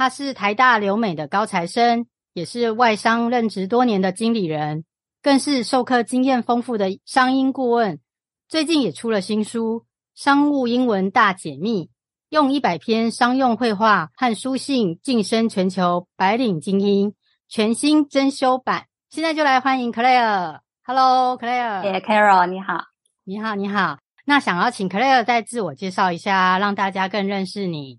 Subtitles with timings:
[0.00, 4.86] 他是台大留美的高材生，也是外商任职多年的经理人，
[5.20, 8.00] 更是授课经验丰富的商英顾问。
[8.48, 9.80] 最近也出了新书
[10.14, 11.84] 《商务英文大解密》，
[12.30, 17.14] 用一百篇商用绘画和书信晋升全球白领精英，
[17.46, 18.86] 全新珍修版。
[19.10, 20.60] 现在就来欢迎 Claire。
[20.82, 21.82] Hello，Claire。
[21.82, 22.84] Yeah, Carol，你好，
[23.24, 23.98] 你好，你好。
[24.24, 27.98] 那想要请 Claire 再自我介绍一下，让大家更认识你。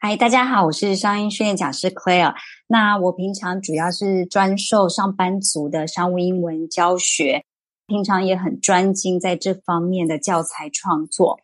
[0.00, 2.32] 嗨，大家好，我是商英训练讲师 Claire。
[2.68, 7.42] 那我平常主要是专授上班族的商务英文教学，
[7.88, 11.40] 平常也很专精在这方面的教材创作。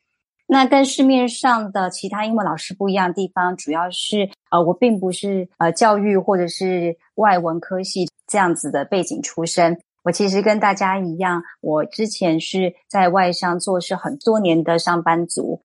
[0.46, 9.80] 那跟市面上的其他英文老师不一样的地方，主要是呃，我并不是呃教育或者是外文科系这样子的背景出身。
[10.04, 15.60] 我其实跟大家一样，我之前是在外商做事很多年的上班族。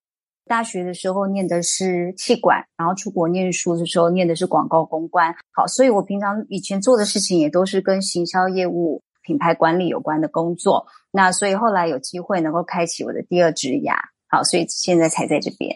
[0.50, 5.36] 大学的时候念的是企管，然后出国念书的时候念的是广告公关。
[5.54, 10.88] 好，所以我平常以前做的事情也都是跟行销业务、品牌管理有关的工作。
[11.12, 13.94] 那所以后来有机会能够开启我的第二职涯，
[14.28, 15.76] 好，所以现在才在这边。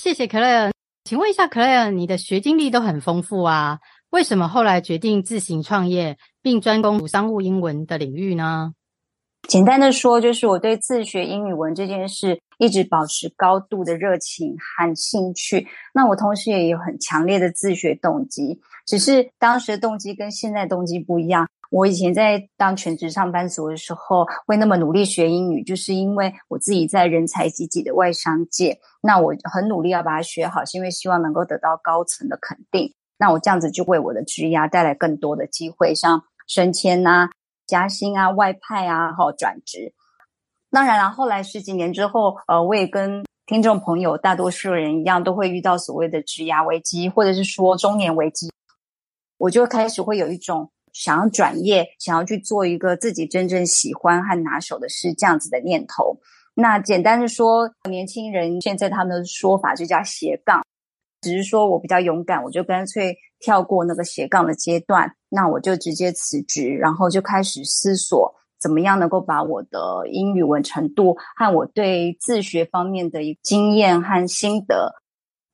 [0.00, 0.70] 谢谢 Claire，
[1.02, 3.80] 请问一下 Claire，你的学经历都很丰富啊，
[4.10, 8.74] 为什么后来决定自行创业，并专攻商务英文的领域呢？
[9.48, 15.66] 简单的说，就是我对自学英语文这件事一直保持高度的热情和兴趣。
[15.92, 21.46] 那我同时也有很强烈的自学动机，只是当时的动机跟现在动机不一样。
[21.70, 32.94] 我以前在当全职上班族的时候，会那么努力学英语，就是因为我自己在人才济济的外商界，那我很努力要把它学好，是因为希望能够得到高层的肯定。
[33.18, 37.30] 那我这样子就为我的职涯带来更多的机会，像升迁啊。
[37.66, 39.94] 加薪啊，外派啊，好转职。
[40.70, 48.50] 当然了，后来十几年之后，呃，我也跟听众朋友大多数人一样，都会遇到所谓的职涯危机，或者是说中年危机。
[49.38, 56.18] 我就开始会有一种想要转业，想要去做一个自己真正喜欢和拿手的事这样子的念头。
[56.54, 60.62] 那简单的说，年轻人现在他们的说法就叫斜杠。
[61.20, 74.92] 只是说我比较勇敢，我就干脆跳过那个斜杠的阶段，那我就直接辞职，然后就开始思索怎么样能够把我的英语文程度和我对自学方面的经验和心得，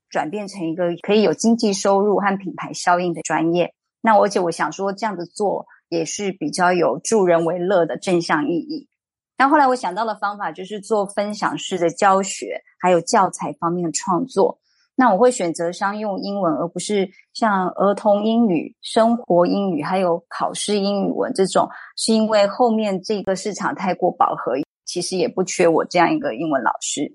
[0.09, 3.73] 转变成一个可以有经济收入和品牌效应的专业。
[4.01, 8.89] 那而且我想说，这样子做也是比较有助人为乐的正向意义。
[9.37, 14.59] 那后来我想到的方法就是做分享式的教学，还有教材方面的创作。
[15.01, 24.55] 那我会选择商用英文，而不是像儿童英语、生活英语，还有考试英语文这种，是因为后面这个市场太过饱和，
[24.85, 27.13] 其实也不缺我这样一个英文老师。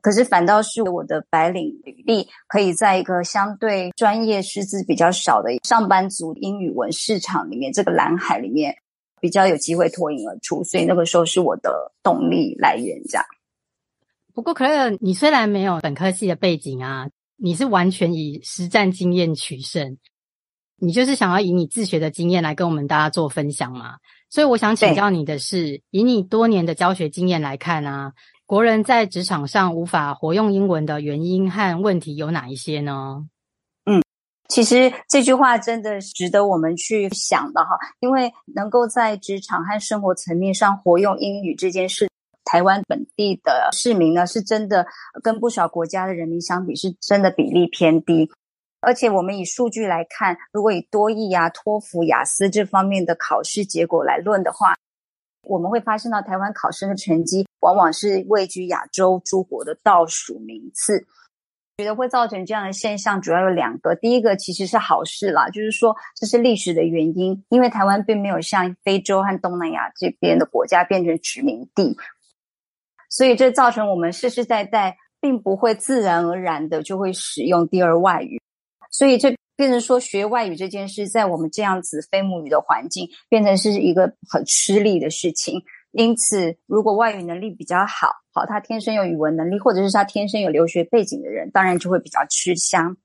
[0.00, 8.74] 可是反倒是我的白领履历，可以在一个相对专业师资比较少的上班族英语文市场里面，这个蓝海里面
[9.20, 13.26] 比较有机会脱颖而出，所以那个时候是我的动力来源，这样。
[14.34, 19.98] 不过，Claire，你虽然没有本科系的背景啊，你是完全以实战经验取胜，
[20.76, 23.96] 你就是想要以你自学的经验来跟我们大家做分享嘛。
[24.28, 28.12] 所以，我想请教你的是，以你多年的教学经验来看啊，
[28.46, 33.26] 国人在职场上无法活用英文的原因和问题有哪一些呢？
[33.86, 34.02] 嗯，
[34.48, 37.70] 其实这句话真的值得我们去想的哈，
[38.00, 42.09] 因为能够在职场和生活层面上活用英语这件事。
[42.50, 44.84] 台湾本地的市民呢，是真的
[45.22, 48.28] 跟不少国家的人民相比，是真的比例偏低。
[48.80, 54.74] 而且我们以数据来看，如果以多益啊、托福、雅思这方面的考试结果来论的话，
[55.42, 61.06] 我们会发现到台湾考生的成绩往往是位居亚洲诸国的倒数名次。
[61.78, 63.94] 觉得会造成这样的现象，主要有两个。
[63.94, 71.96] 第一个其实是好事啦，就是说这是历史的原因，因为台湾并没有像非洲和东南亚这边的国家变成殖民地。
[73.10, 78.40] 所以这造成我们世世代代并不会自然而然的就会使用第二外语，
[78.90, 85.62] 所以这变成说学外语这件事，在我们这样子非母语的环境，变成是一个很吃力的事情。
[85.92, 92.96] 因此，如果外语能力比较好，好，他天生有语文能力，或者是他天生有留学背景的人，当然就会比较吃香。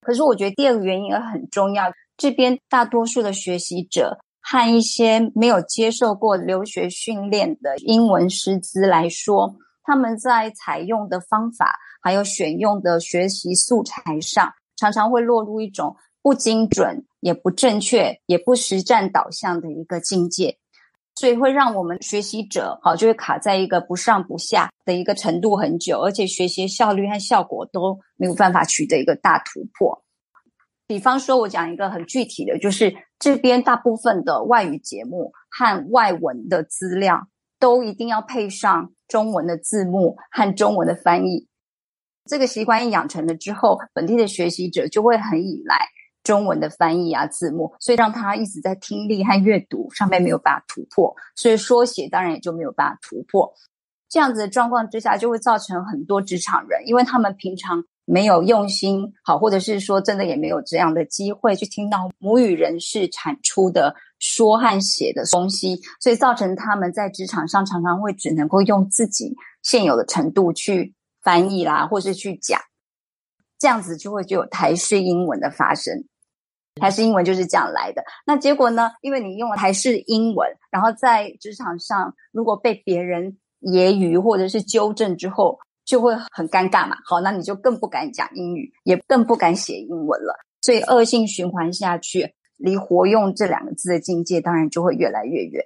[0.00, 1.92] 可是我觉得第二个原因也很重要。
[2.16, 9.54] 这边大多数的学习者和一些没有接受过留学训练的英文师资来说，
[9.84, 20.58] 他们在采用的方法还有选用的学习素材上，常常会落入一种不精准、也不正确、也不实战导向的一个境界。
[21.14, 30.02] 所以会让我们学习者好，就会卡在一个不上不下的一个程度很久，而且学习效率和效果都没有办法取得一个大突破。
[30.92, 37.28] 比方说，我讲一个很具体的，就是这边大部分的外语节目和外文的资料
[37.58, 41.48] 都一定要配上中文的字幕和中文的翻译。
[42.28, 45.78] 这个习惯一养成了之后，本地的学习者就会很依赖。
[46.22, 53.50] 中文的翻译啊，字幕，所以让他一直在听力和阅读上面没有办法突破，所以说写当然也就没有办法突破。
[54.10, 72.60] 这样子的状况之下，就会造成很多职场人，因为他们平常没有用心好，或者是说真的也没有这样的机会去听到母语人士产出的说和写的东西，所以造成他们在职场上常常会只能够用自己现有的程度去翻译啦，或是去讲，
[73.58, 76.04] 这样子就会就有台式英文的发生。
[76.80, 78.02] 台式英文就是这样来的。
[78.26, 78.90] 那结果呢？
[79.02, 86.96] 因为你用了台式英文，然后在职场上如果被别人揶揄或者是纠正之后，就会很尴尬嘛。
[87.04, 90.34] 好，那你就更不敢讲英语，也更不敢写英文了。
[90.60, 95.62] 所以恶性循环下去，离活用这两个字的境界，当然就会越来越远。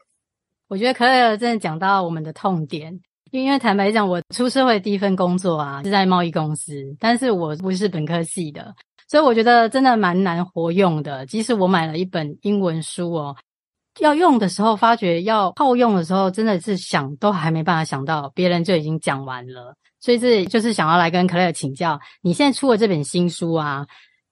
[0.69, 2.99] 我觉得 Claire 真的讲到我们的痛点，
[3.31, 8.75] 因为坦白讲，我出社会第一份工作啊是在贸易公司，但是我不是本科系的。
[9.09, 11.25] 所以我觉得真的蛮难活用的。
[11.27, 13.37] 即使我买了一本英文书哦，
[14.01, 19.77] 要用的时候发觉要套用的时候，真的是想都还没办法想到，别人就已经讲完了。
[20.07, 23.85] 所以这就是想要来跟 Claire 请教，你现在出的这本新书啊，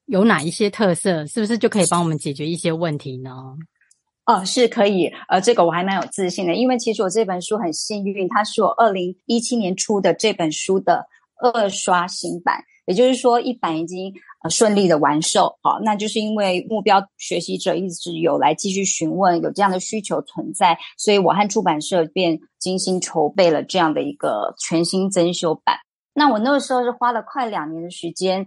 [0.07, 1.27] 有哪一些特色？
[1.27, 3.33] 是不是就可以帮我们解决一些问题呢？
[4.25, 5.11] 哦，是可以。
[5.29, 11.07] 呃，这个我还蛮有自信的，因为其实我这本书很幸运，它是我二零一七年出的这本书的
[11.43, 12.63] 二刷新版。
[12.87, 25.77] 也就是说，一版已经呃顺利的完售，好，那就是因为目标学习者一直有来继续询问，有这样的需求存在，所以我和出版社便精心筹备了这样的一个全新增修版。
[26.13, 28.45] 那我那个时候是花了快两年的时间，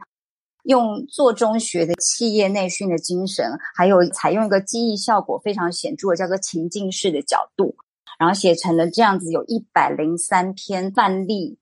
[0.63, 7.75] 用做中学的企业内训的精神，还有采用一个记忆效果非常显著的叫做情境式的角度，
[8.19, 11.57] 然后写成了这样子，有一百零三篇范例。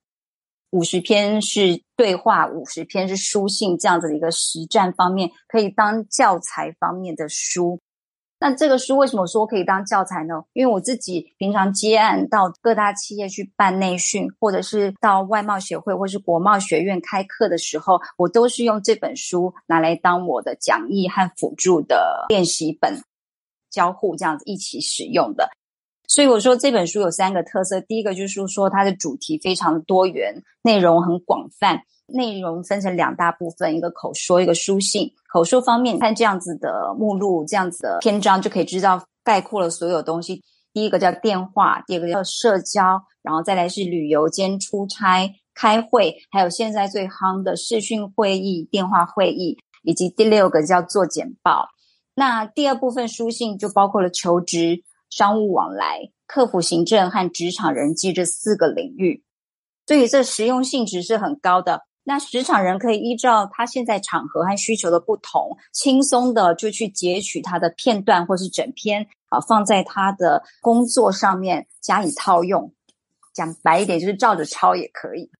[0.70, 7.80] 五十篇是对话，五十篇是书信，这样子的一个实战方面可以当教材方面的书。
[8.38, 10.42] 那这个书为什么说可以当教材呢？
[10.52, 23.00] 因为我自己平常接案到各大企业去办内训，或者是到外贸协会或是国贸学院开课的时候，我都是用这本书拿来当我的讲义和辅助的练习本，
[23.70, 25.48] 交互这样子一起使用的。
[26.08, 35.12] 所以我说这本书有三个特色，第一个就是说它的主题非常的多元，内容很广泛，内容分成两大部分，一个口说，一个书信。
[35.32, 40.42] 口说方面，看这样子的目录，这样子的篇章就可以知道概括了所有东西。
[40.72, 51.68] 第一个叫电话，第二个叫社交，然后再来是旅游兼出差、开会，还有现在最夯的视讯会议、电话会议，以及第六个叫做简报。
[52.14, 54.84] 那第二部分书信就包括了求职。
[55.16, 59.24] 商务往来、客服行政和职场人际这四个领域，
[59.86, 61.86] 所以这实用性质是很高的。
[62.04, 72.74] 那职场人可以依照他现在场合和需求的不同，轻松的就去截取他的片段或是整篇啊，放在他的工作上面加以套用。
[73.32, 75.30] 讲白一点，就是照着抄也可以，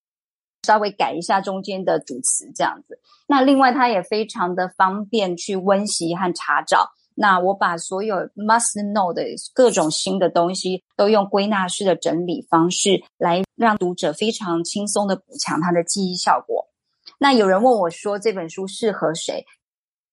[0.63, 2.99] 稍微改一下中间的主词这样子。
[3.27, 6.93] 那另外，它也非常的方便去温习和查找。
[7.17, 16.69] 那我把所有 must know 的各种新的东西，都用归纳式的整理方式，来让读者非常轻松的补强他的记忆效果。
[17.19, 19.45] 那有人问我说，这本书适合谁？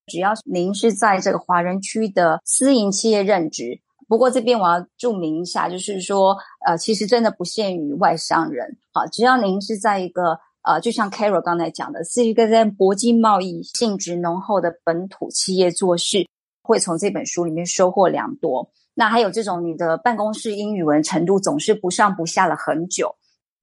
[0.06, 3.80] 只要您是在这个华人区的私营企业任职。
[4.06, 8.76] 不过这边我要注明一下，就是说，呃，其实真的不限于外商人。
[8.92, 16.26] 好，只要您是在一个呃，就像 Carol 刚才讲的，是一个在国际贸易性质浓厚的本土企业做事。
[16.64, 18.72] 会从这本书里面收获良多。
[18.94, 23.14] 那还有这种你的办公室英语文程度总是不上不下了很久，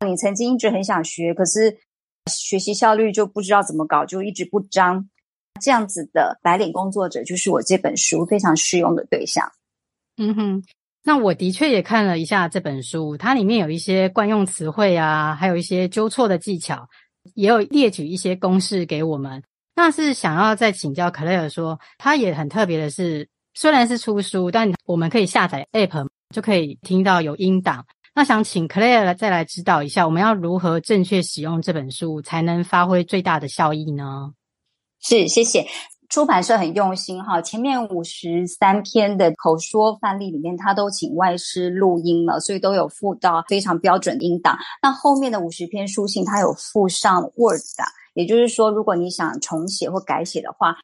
[0.06, 1.80] 你曾经一直很想学，可是
[2.30, 5.10] 学习效率就不知道怎么搞，就一直不张。
[5.60, 9.52] 这样子的白领工作者就是我这本书非常适用的对象。
[10.18, 10.64] 嗯哼，
[11.04, 16.88] 那我的确也看了一下这本书，它里面有一些惯用词汇啊，还有一些纠错的技巧，
[17.36, 19.42] 也有列举一些公式给我们。
[19.82, 27.84] 那是想要再请教 Claire 说，他也很特别的是，虽然是出书，但我们可以下载 App 就可以听到有音档。
[28.14, 34.32] 那想请 Claire 来再来指导一下，我们要如何正确使用这本书，才能发挥最大的效益呢？
[35.02, 35.66] 是，谢谢。
[36.10, 44.56] 出版社很用心哈，前面五十三篇的口说范例里面，他都请外师录音了，所以都有附到非常标准音档。
[44.84, 47.84] 那后面的五十篇书信，他有附上 Word 的，
[48.14, 50.76] 也就是说，如果你想重写或改写的话，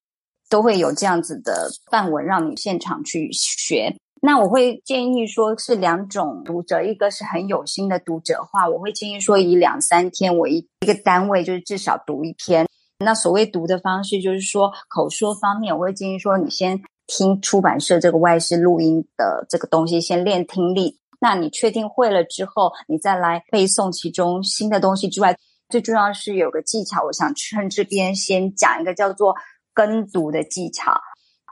[0.50, 3.96] 都会有这样子的范文让你现场去学。
[4.22, 12.68] 那我会建议说是两种读者，一个是很有心的读者话，我会建议说以两三天为一个单位，就是至少读一篇。
[13.00, 20.98] 那所谓读的方式，就是说口说方面，我会建议说，你先听出版社这个外事录音的这个东西，先练听力。
[21.20, 25.38] 那你确定会了之后，你再来背诵其中新的东西之外，
[25.70, 29.36] 最重要是有个技巧，我想趁这边先讲一个叫做
[29.74, 31.00] 跟读的技巧。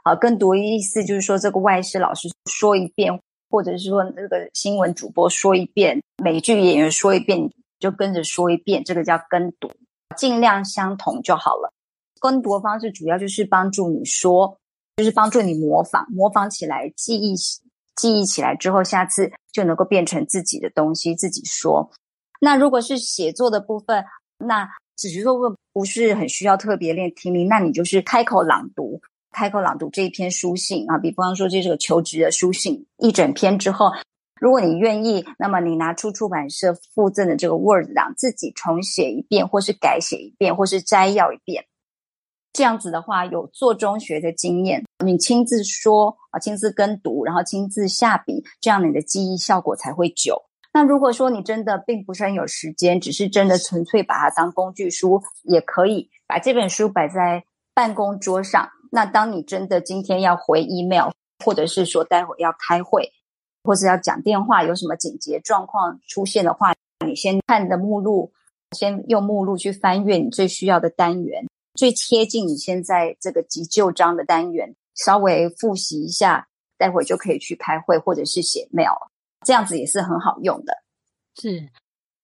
[0.04, 3.20] 啊，跟读意思就是说，这个外事老师说一遍，
[3.50, 9.68] 或者是说这个新闻主播说一遍，美剧演员说一遍，就跟着说一遍，这个叫跟读。
[10.16, 11.72] 尽量相同就好了。
[12.20, 14.56] 跟读的方式主要就是帮助你说，
[14.96, 17.34] 就是帮助你模仿，模仿起来，记忆，
[17.96, 21.90] 记忆起来之后，下次就能够变成自己的东西，自己说。
[22.40, 24.04] 那如果是写作的部分，
[24.38, 25.34] 那只是说
[25.72, 29.00] 不是很需要特别练听力，那你就是开口朗读，
[29.32, 33.90] 开口朗读这一篇书信啊，比方说这是个求职的书信，一整篇之后。
[34.38, 41.64] 如果你愿意，那么你拿出出版社附赠的这个 Word 档，自己重写一遍，或是改写一遍，或是摘要一遍。
[42.52, 50.45] 这样子的话，有做中学的经验，你亲自说啊，亲自跟读，然后亲自下笔，这样你的记忆效果才会久。
[50.76, 57.42] 那如果说你真的并不是很有时间，只是真的纯粹把它当工具书，也可以把这本书摆在
[57.72, 58.68] 办公桌上。
[58.92, 63.10] 那当你真的今天要回 email，或者是说待会要开会。
[63.64, 66.74] 或者要讲电话，有什么紧急状况出现的话，
[67.06, 68.30] 你先看的目录，
[68.76, 79.08] 先用目录去翻阅你最需要的单元，最贴近你现在这个急救章的单元，稍微复习一下，待会就可以去开会或者是写 mail，
[79.46, 80.74] 这样子也是很好用的。
[81.40, 81.70] 是，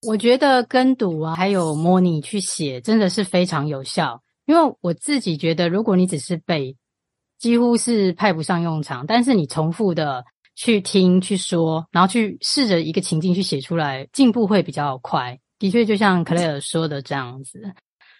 [0.05, 4.21] 我觉得跟读啊，还有模拟去写，真的是非常有效。
[4.45, 6.75] 因为我自己觉得，如果你只是背，
[7.39, 10.25] 几乎是派不上用场，但是你重复的。
[10.55, 15.35] 去听、去说，然后去试着一个情境去写出来，进步会比较快。
[15.57, 17.59] 的确，就像 Claire 说的这样子，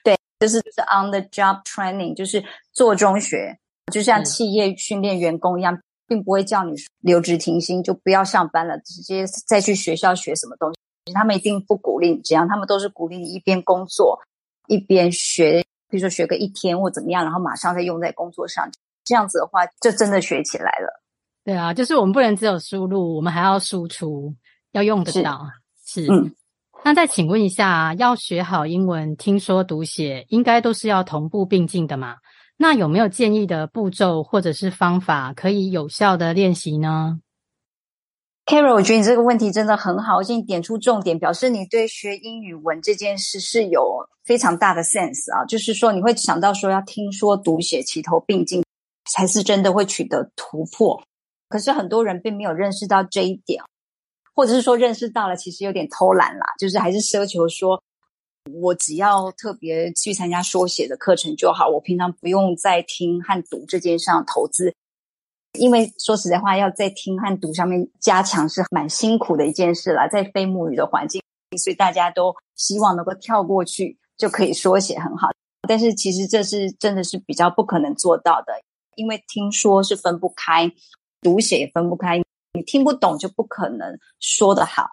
[0.03, 3.60] 对，就是就是 on the job training，就是做中学，
[3.91, 11.13] 就像企业训练员工一样，并不会叫你留职停薪，就不要上班了，直接再去学校学什么东西。
[11.13, 14.19] 他们一定不鼓励你这样，他们都是鼓励你一边工作
[14.67, 18.69] 一边学，比如说学个一天或怎么样，然后马上再用在工作上。
[19.03, 21.01] 这样子的话，就真的学起来了。
[21.43, 24.33] 对啊，就是我们不能只有输入，我们还要输出，
[24.72, 25.45] 要用得到。
[25.86, 26.33] 是，是嗯。
[26.86, 32.15] 那再请问一下，要学好英文，听说读写应该都是要同步并进的嘛？
[32.57, 37.19] 那有没有建议的步骤或者是方法，可以有效的练习呢
[38.45, 45.45] ？Carol，我觉得你这个问题真的很好，而且你点出重点，表示你对学英语文这件事是有非常大的 sense 啊。
[45.45, 48.63] 就是说，你会想到说要听说读写齐头并进，
[49.12, 51.01] 才是真的会取得突破。
[51.50, 53.63] 可是很多人并没有认识到这一点，
[54.36, 57.81] 或者是说认识到了，其实有点偷懒啦，就是还是奢求说，
[58.52, 64.74] 我只要特别去参加说写的课程就好，我平常不用在听和读这件事上投资，
[65.54, 71.22] 因为说实在话，要在听和读上面加强是蛮辛苦的一件事啦，在非母语的环境，
[71.58, 75.30] 所以大家都希望能够跳过去就可以说写很好，
[75.68, 78.54] 但是其实这是真的是比较不可能做到的，
[78.96, 80.72] 因为听说是分不开。
[81.22, 82.22] 读写也分不开，
[82.52, 84.90] 你听不懂就不可能说得好，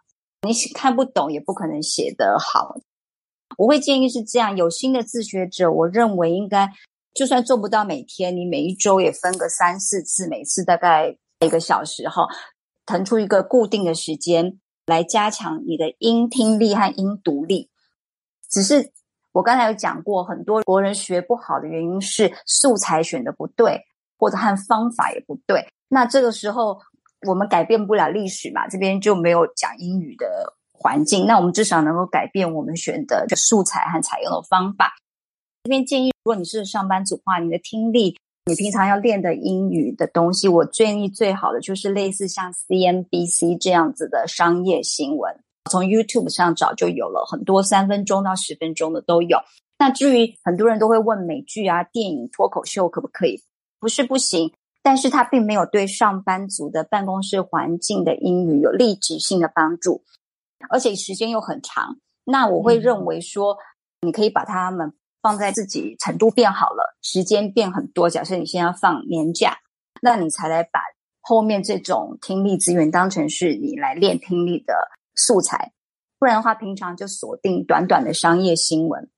[0.47, 2.76] 你看不懂也不可能写得好。
[3.57, 6.69] 我会建议是这样，有心的自学者，我认为应该
[7.14, 12.26] 就算做不到每天，你每一周也分个三四次，每次大概一个小时哈，
[12.87, 17.69] 腾出一个固定的时间来加强你的音听力和音读力。
[18.49, 18.92] 只是
[19.33, 23.83] 我刚才有讲过，很多国人学不好的原因是素材选的不对，
[24.19, 25.66] 或者和方法也不对。
[25.88, 26.78] 那这个时候，
[27.28, 31.26] 我们改变不了历史嘛，这边就没有讲英语的环境。
[31.26, 34.94] 那我们至少能够改变我们选的素材和采用的方法。
[35.62, 45.38] 这边建议，如果你是上班族的话，你的听力，你平常要练的英语的东西，我建议最好的就是类似像 CNBC 这样子的商业新闻，
[45.70, 49.38] 从 YouTube 上找就有了很多三分钟到十分钟的都有。
[49.78, 53.42] 那至于很多人都会问美剧啊、电影、脱口秀可不可以？
[53.78, 60.02] 不是不行，但是它并没有对上班族的办公室环境的英语有立即性的帮助，
[60.68, 61.96] 而且时间又很长。
[62.24, 63.56] 那我会认为说，
[64.02, 68.08] 你可以把它们放在自己程度变好了，时间变很多。
[68.10, 69.56] 假设你现在要放年假，
[70.02, 70.80] 那你才来把
[71.22, 74.74] 后面这种听力资源当成是你来练听力的
[75.14, 75.72] 素材。
[76.18, 79.10] 不然的话，平常就锁定短短的商业新闻。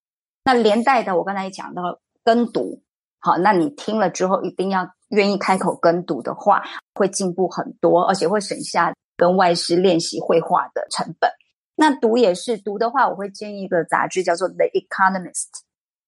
[0.45, 2.83] 那连带的，我刚才也讲到跟读，
[3.19, 11.31] 好，那你听了之后一定要愿意开口跟读的话，会进步很多，而且会省下跟外师练习绘画的成本。
[11.75, 15.33] 那读也是读的话，我会建议一个杂志叫做《The Economist》。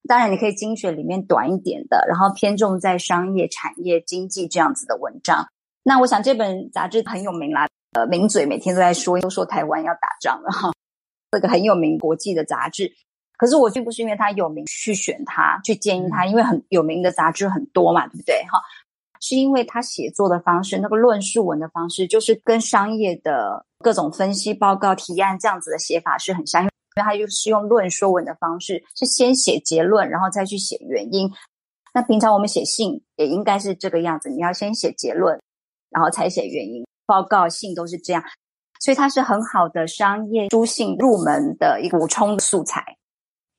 [0.06, 5.48] 当然，你可以精选里面短一点的，然后偏重在商业、产业、经济这样子的文章。
[5.82, 10.72] 那我想这本杂志很有名啦，呃，名嘴每天都在说，都说台湾要打仗了哈。
[11.30, 12.92] 这个很有名国际的杂志，
[13.38, 18.42] 可是我并不是因为它有名去选它，去建议它，因为很有名的杂志很多嘛，对不对？
[18.52, 18.60] 哈，
[19.26, 31.32] 是因为他写作的方式，那个论述文的方式，就是跟商业的各种分析报告、提案这样子的写法是很像，因为他就是用论说文的方式，是先写结论，然后再去写原因。
[31.94, 35.40] 那平常我们写信也应该是这个样子，你要先写结论，
[35.88, 36.84] 然后才写原因。
[37.06, 38.22] 报告信都是这样。
[38.80, 42.98] 所以它是很好的商业书信入门的一个补充素材，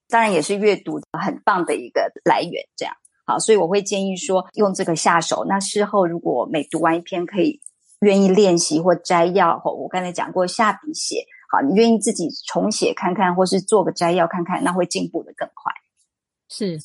[0.07, 2.63] 当然也是阅读很棒的一个来源。
[2.75, 5.45] 这样好，所以我会建议说用这个下手。
[5.47, 7.59] 那事后如果每读完一篇，可以
[8.01, 15.73] 愿意练习或摘要，或我刚才讲过下笔写，好，你愿意自己重写看看，或是做个摘要看看，那会进步的更快。
[16.49, 16.79] 是，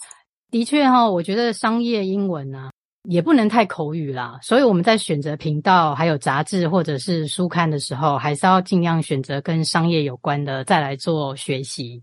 [0.50, 2.70] 的确哈、哦，我觉得商业英文呢、啊。
[3.08, 12.02] 也不能太口语啦，所以我们在选择频道、还有杂志或者是书刊的时候，还是要尽量选择跟商业有关的，再来做学习。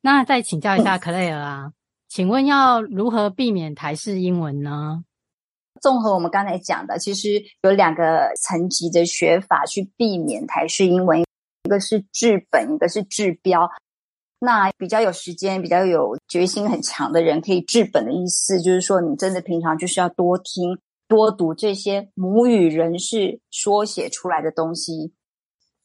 [0.00, 1.72] 那再请教一下 Claire 啊，
[2.14, 5.02] 请问要如何避免台式英文呢？
[5.82, 11.22] 综合我们刚才讲的，其实有两个层级的学法去避免台式英文，
[11.64, 13.68] 一个是治本，一个是治标。
[14.38, 25.12] 那比较有时间、比较有决心很强的人，可以治本的意思，就是说你真的平常就是要多听、多读这些母语人士说写出来的东西。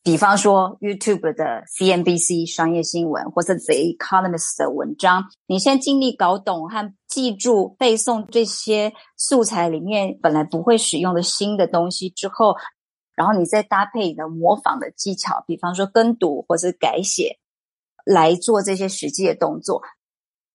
[0.10, 12.56] 比方说 YouTube 的 CNBC 商业新闻，或者 The Economist 的文章，你先尽力搞懂和记住、背诵这些素材里面本来不会使用的新的东西之后，
[13.14, 17.38] 然后你再搭配你的模仿的技巧，比方说跟读或者改写。
[18.06, 19.84] 来做这些实际的动作，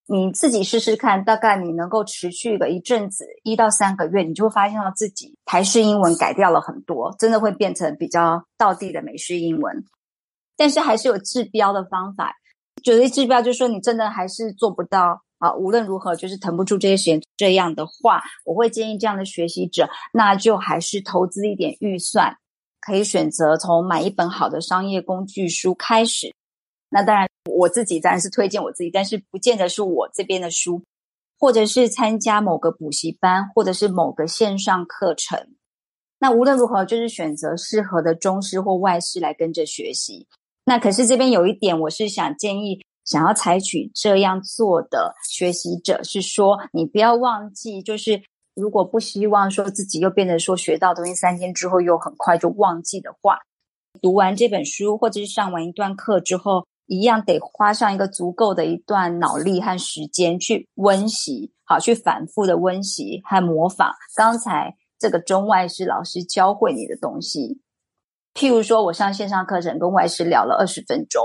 [0.06, 9.84] 你自己试试看，大概你能够持续个一阵子，一到三个月，你就会发现到自己台式英文改掉了很多，真的会变成比较道地的美式英文。
[10.56, 12.36] 但是还是有治标的方法，
[12.82, 17.22] 绝对治标就是说你真的还是做不到啊，无论如何就是腾不出这些时间。
[17.36, 22.36] 这样的话，我会建议这样的学习者，那就还是投资一点预算，
[22.80, 26.34] 可以选择从买一本好的商业工具书开始。
[26.96, 30.80] 那当然，我自己当然是推荐我自己，但是不见得是我这边的书，
[31.40, 35.56] 或者是参加某个补习班，或者是某个线上课程。
[36.20, 40.28] 那无论如何，就是选择适合的中师或外师来跟着学习。
[40.66, 48.22] 那可是这边有一点，我是想建议想要采取这样做的学习者，是说你不要忘记，就是
[48.54, 53.40] 如果不希望说自己又变成说学到东西三天之后又很快就忘记的话，
[54.00, 56.64] 读完这本书或者是上完一段课之后。
[56.86, 67.60] 一样得花上一个足够的一段脑力和时间去温习，好，去反复的温习和模仿刚才这个中外师老师教会你的东西。
[68.34, 71.24] 譬如说，我上线上课程跟外师聊了二十分钟，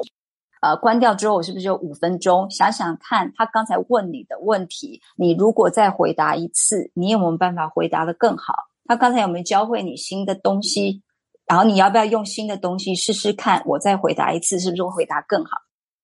[0.61, 2.49] 呃，关掉之后我是不是就五分钟？
[2.51, 8.53] 想想看，他刚才问你的问题，你如果再回答一次，你有没有办法回答得更好？
[8.85, 11.01] 他刚才有没有教会你新的东西？
[11.49, 13.63] 然后你要不要用新的东西试试看？
[13.65, 15.57] 我再回答一次，是不是会回答更好？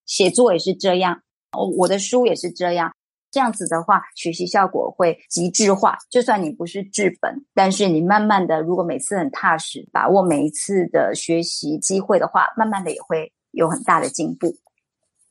[0.08, 1.22] 写作也是这样，
[1.78, 2.92] 我的书也是这样。
[3.32, 5.98] 这样子的话，学习效果会极致化。
[6.10, 14.56] 就算你不是治本，但是你慢慢的，如果每次很踏实，把握每一次的学习机会的话，慢慢的也会有很大的进步。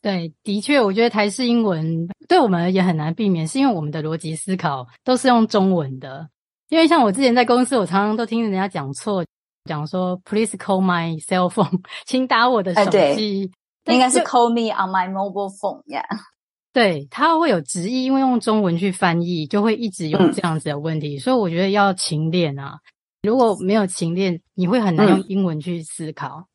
[0.00, 6.28] 对，的确，我觉得台式英文对我们也很难避免，是因为我们的逻辑思考都是用中文的。
[6.68, 9.24] 因为像我之前在公司，我常常都听人家讲错。
[9.64, 13.50] 讲说，Please call my cell phone， 请打我的手机。
[13.86, 16.04] 应该是 call me on my mobile phone，yeah。
[16.72, 21.16] 对，他会有直译，因为用中文去翻译，就会一直有这样子的问题。
[21.16, 22.78] 嗯、所以我觉得要勤练啊，
[23.22, 26.46] 如果没有勤练，你会很难用英文去思考。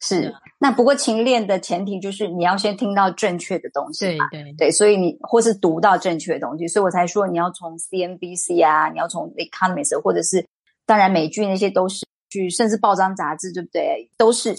[0.00, 10.46] 是，是那不过勤练的前提就是你要先听到正确的东西嘛，对对对，所以你或是读到正确的东西，所以我才说你要从 CNBC 啊，你要从 Economist，或者是
[10.84, 14.10] 当然美剧那些都是去，甚至报章杂志，对不对？
[14.16, 14.54] 都是，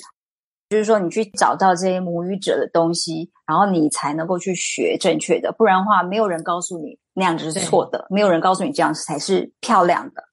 [0.69, 10.23] 就是说你去找到这些母语者的东西，然后你才能够去学正确的，不然的话，没有人告诉你那样子是错的，没有人告诉你这样才是漂亮的。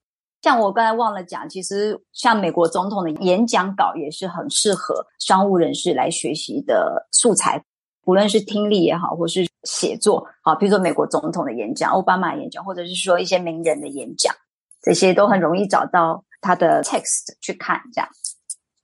[0.42, 7.62] 像我刚才忘了讲，其实像美国总统的演讲稿也是很适合商务人士来学习的素材，
[8.06, 14.34] 无论是听力也好，或是写作，好，比如说美国总统的演讲、奥巴马演讲，或者是说一些名人的演讲，
[14.80, 17.80] 这些都很容易找到他的 text 去看。
[17.92, 18.08] 这样，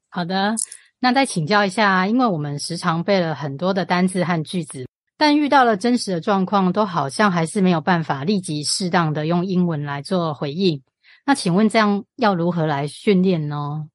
[0.09, 0.55] 好的，
[1.01, 10.83] 那再请教一下，因为我们时常背了很多的单字和句子，但遇到了真实的状况，都好像还是没有办法立即适当的用英文来做回应。
[11.25, 13.89] 那请问这样要如何来训练呢？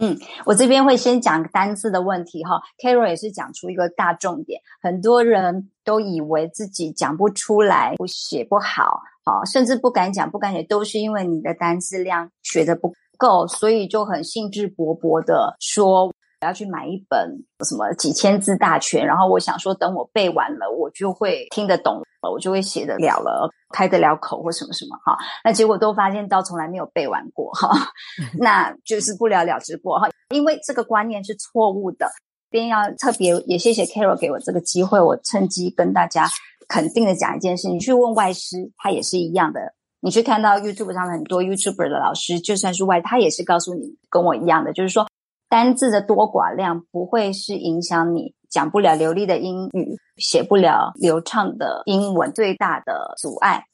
[0.00, 0.16] 嗯，
[0.46, 2.62] 我这边会先讲单字的问题哈。
[2.80, 16.10] Carol 也是讲出一个大重点，很多人都以为自己讲不出来，不写不好，好，甚至不敢讲，不敢写，都是因为你的单字量学的不够，所以就很兴致勃勃的说。
[16.40, 17.36] 我要去买一本
[17.68, 25.18] 什么几千字大全，然后我想说，等我背完了，我就会听得懂了，我就会写得了了，开得了口或什么什么哈。
[25.42, 27.76] 那结果都发现到从来没有背完过哈，
[28.38, 30.08] 那就是不了了之过哈。
[30.32, 32.08] 因为这个观念是错误的，
[32.50, 36.28] 边要特别也谢谢 Carol 给我这个机会，我趁机跟大家
[36.68, 39.74] 肯定的讲一件事：你去问外师，他也是一样的。
[40.00, 45.08] 你去看到 YouTube 上很多 YouTuber 的老师，就算是外，他也是告诉你跟我一样的，就是说。
[45.50, 53.64] 单字的多寡量不会是影响你讲不了流利的英语、写不了流畅的英文最大的阻碍。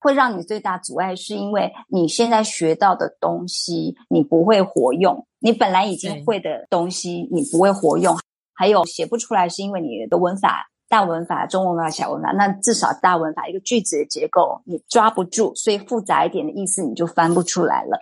[0.00, 8.18] 会让你最大阻碍是因为你现在学到的东西你不会活用，你本来已经会的东西你不会活用，
[8.52, 18.00] 还有写不出来是因为你的文法、大文法、中文法、小文法，那至少大文法一个句子的结构你抓不住，所以复杂一点的意思你就翻不出来了。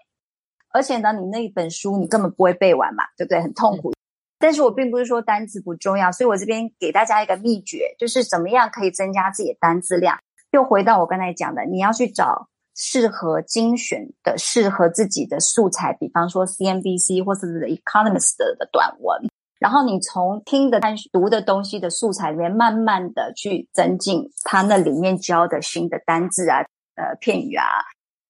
[0.73, 3.41] 而且呢，你那一本书你根本不会背完嘛，对不对？
[3.41, 3.93] 很痛苦。
[4.39, 10.19] 但是我并不是说单词不重要，所以我这边给大家一个秘诀，就是怎么样可以增加自己的单词量。
[10.53, 20.81] 又回到我刚才讲的，你要去找适合精选的、适合自己的素材，比方说 CNBC 或者是 Economist 的短文，然后你从听的、
[21.13, 26.59] 读的东西的素材里面，慢慢的去增进它那里面教的新的单字啊、
[26.97, 27.65] 呃片语啊。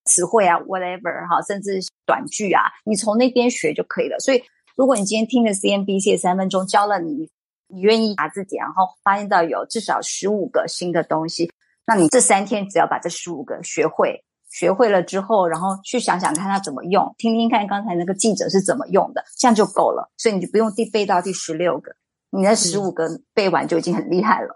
[0.09, 4.17] 词汇啊，whatever 哈，甚至短句啊，你从那边学就可以了。
[4.21, 4.41] 所以，
[4.77, 7.29] 如果你今天听了 CNBC 三分钟，教了你，
[7.67, 11.51] 你愿意打字典，然后发现到有至少十五个新的东西，
[11.89, 14.23] 那你这三天只要把这十五个学会，
[14.57, 20.11] 学会了之后，然后去想想看它怎么用，听听看刚才那个记者是怎么用的，这样就够了。
[20.17, 21.93] 所以你就不用第背到第十六个，
[22.31, 24.49] 你那十五个背完就已经很厉害了。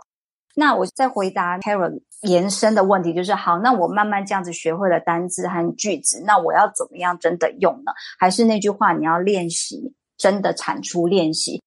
[0.55, 7.93] 那我再回答 Carol 延伸的问题，就是好，那我慢慢这样子学会了单字和句子，那我要怎么样真的用呢？
[8.19, 11.63] 还是那句话，你要练习，真的产出练习。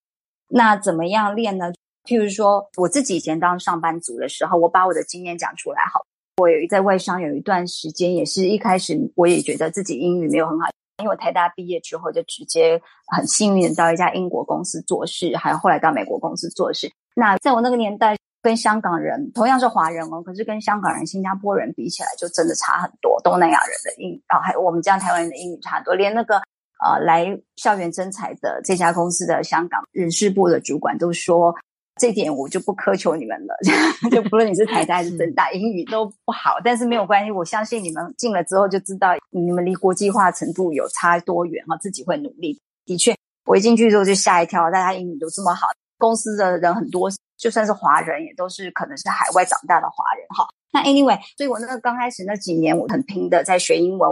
[0.48, 1.72] 那怎么样练呢？
[2.04, 5.82] 譬如说，我自己以前当上班族的时候，我把我的经验讲出来。
[5.94, 6.02] 好，
[6.38, 10.68] 我有一在外商有一段时间，也是一开始我也觉得自己英语没有很好，
[10.98, 12.82] 因为我台大毕业之后就直接
[13.16, 16.92] 很幸运的到一家英国公司做事，还有后来到美国公司做事。
[17.16, 18.16] 那在我那个年代。
[18.44, 23.18] 跟香港人同样是华人哦，可是跟香港人、新加坡人比起来，就真的差很多。
[23.24, 25.96] 东南亚人的英语啊，还有我们这样台湾人的英语差很多。
[25.96, 26.36] 连那个
[26.84, 31.56] 呃来校园征才的这家公司的香港人事部的主管都说，
[32.04, 33.56] 这点我就不苛求你们了，
[34.12, 42.60] 就不论你是台大还是政大，英语都不好，但是没有关系，我相信你们进了之后就知道你们离国际化程度有差多远哈，自己会努力。
[42.86, 47.10] 的确，我一进去之后就吓一跳，大家英语都这么好，公司的人很多。
[47.38, 50.46] 就算是华人，也都是可能是海外长大的华人哈。
[50.74, 54.12] 那 anyway，所以我那个刚开始那几年，我很拼的在学英文。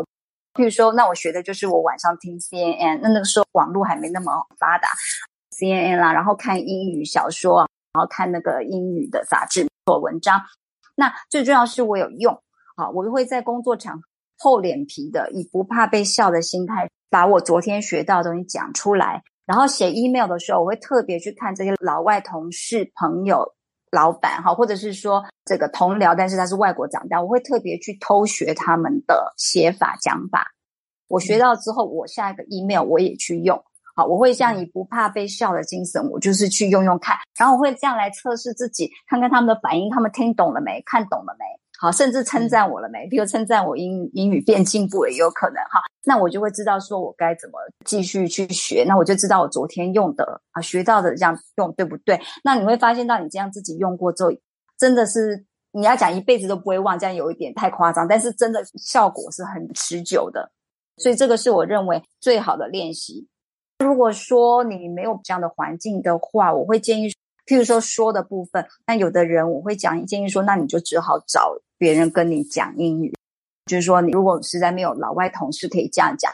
[0.53, 4.89] 譬如说，那我学的就是我晚上听 CNN，那那个时候网络还没那么发达
[5.57, 10.41] ，CNN 啦，然后看英语小说，然后看那个英语的杂志做文章。
[10.95, 12.33] 那最重要是我有用
[12.75, 14.01] 啊，我就会在工作场
[14.37, 19.23] 厚脸皮的，以不怕被笑的心态，把我昨天学到的东西讲出来。
[19.45, 23.53] 然后写 email 的时候，我会特别去看这些老外同事、朋友、
[23.91, 30.47] 老板哈，或者是说这个同僚，但是他是外国长大，我会特别去偷学他们的写法、讲法。
[31.07, 33.61] 我学到之后，我下一个 email 我也去用。
[34.01, 37.15] 好，我会这样以不怕被笑的精神，我就是去用用看。
[37.37, 40.81] 然后我会这样来测试自己，看看他们的反应，他们听懂了没？
[40.87, 41.45] 看懂了没？
[41.79, 43.07] 好，甚至称赞我了没？
[43.09, 45.81] 比如称赞我英英语变进步了也有可能哈。
[46.03, 48.83] 那我就会知道说我该怎么继续去学。
[48.87, 52.19] 那我就知道我昨天用的啊学到的这样用对不对？
[52.43, 54.31] 那你会发现到你这样自己用过之后，
[54.79, 58.07] 真的是你要讲一辈子都不会忘，这样有一点太夸张。
[58.07, 60.51] 但是真的效果是很持久的，
[60.97, 63.27] 所以这个是我认为最好的练习。
[63.81, 67.09] 如果说你没有这样的环境的话，我会建议，
[67.45, 73.11] 譬如说说的部分，那有的人我会讲建议说，那你就只好找别人跟你讲英语，
[73.65, 76.31] 就是说你如果实在没有老外同事可以这样讲，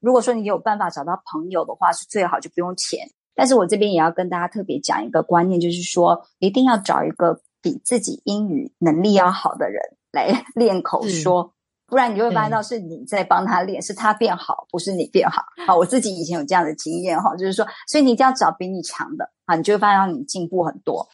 [0.00, 3.08] 如果说你有办法找到朋友的话，是最好就不用钱。
[3.34, 9.80] 但是我这边也要跟大家特别讲一个观念，就是说一定要找一个比自己英语能力要好的人
[10.10, 11.42] 来练口说。
[11.42, 11.50] 嗯
[11.88, 15.42] 不然你就会发现到是你在帮他练，是他变好，不是你变好。
[15.66, 21.08] 好，我自己以前有这样的经验哈，就是说，所以你一定要找比你强的啊，你就会发现到你进步很多。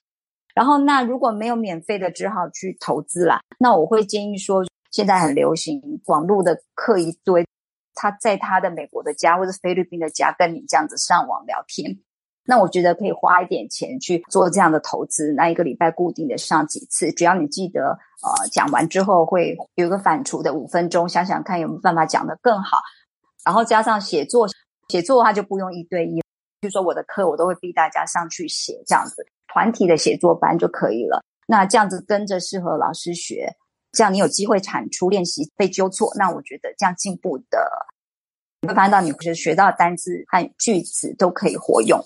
[0.53, 3.41] 然后那如果没有免费的，只好去投资啦。
[3.59, 7.47] 那我会建议说，现在很流行网络的课一堆，
[7.95, 12.01] 他在他的美国的家或者菲律宾的家跟你这样子上网聊天。
[12.47, 22.79] 那我觉得可以花一点钱去做这样的投资，那一个礼拜固定的上几次，只要你记得，呃，讲完之后会有一个反刍的五分钟，想想看有没有办法讲得更好。
[23.45, 24.49] 然后加上写作，
[24.89, 26.23] 写作的话就不用一对一，
[26.61, 31.23] 就说我的课我都会逼大家上去写，这样子团体的写作班就可以了。
[31.47, 33.55] 那这样子跟着适合老师学，
[33.93, 37.71] 这样你有机会产出练习被纠错，那我觉得这样进步的，
[38.63, 42.03] 你会发现到你学学到单字和句子都可以活用。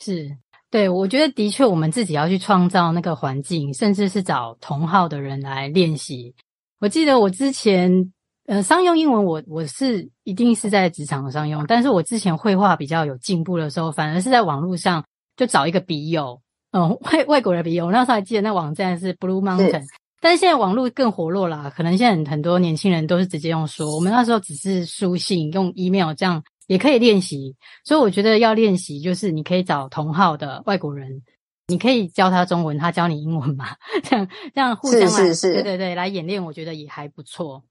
[0.00, 0.36] 是，
[0.70, 6.34] 对，我觉得的确，我们自己要去创造那个环境，甚至是找同好的人来练习。
[6.78, 8.12] 我记得我之前，
[8.46, 15.04] 呃，商用英文我，我我是一定是在职场上用，但是我之前绘画比较有进步的时候，反而是在网络上
[15.36, 17.86] 就找一个笔友，嗯、呃，外外国的笔友。
[17.86, 19.84] 我那时候还记得那网站是 Blue Mountain，
[20.20, 26.42] 但是现在网络更活络啦，可能现在很多年轻人都是直接用说，我们那时候只是书信，用 email 这样。
[26.68, 31.22] 也可以练习，所以我觉得要练习，就是你可以找同号的外国人，
[31.66, 33.66] 你可以教他中文，他教你英文嘛，
[34.04, 37.64] 这样这样互相来，是是是，对对对，来演练，我觉得也还不错。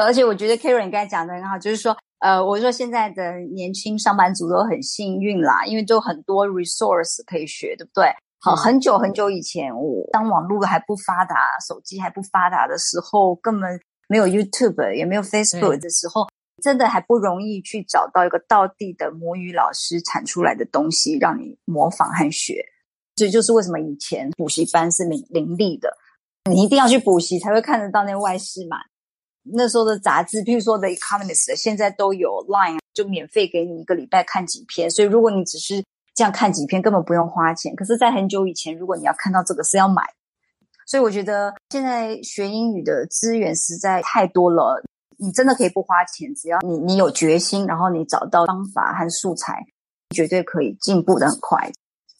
[0.00, 8.12] 而且我觉得 Karen 刚才讲的很好，就是说，呃，我说现在的年轻上班族都很幸运啦，因为都很多 resource 可以学，对不对？
[8.40, 11.34] 好，很久很久以前，我当网络还不发达，
[11.66, 16.26] 手机还不发达的时候，根本没有 YouTube，也没有 Facebook 的时候。
[16.62, 22.64] 真的还不容易去找到一个道地的母语老师产出来的东西，让你模仿和学。
[23.16, 25.96] 这就是为什么以前补习班是零零利的，
[26.50, 28.78] 你一定要去补习才会看得到那外事嘛。
[29.42, 34.90] 那时候的杂志，譬如说《The Economist》，现在都有 Line，就免费给你一个礼拜看几篇。
[34.90, 37.76] 所以如果你只是这样看几篇，根本不用花钱。
[37.76, 40.02] 可是，在很久以前，如果你要看到这个，是要买。
[40.86, 44.82] 所以我觉得现在学英语的资源实在太多了。
[45.24, 49.64] 你真的可以不花钱，只要你你有决心，然后你找到方法和素材，
[50.10, 51.72] 绝对可以进步的很快。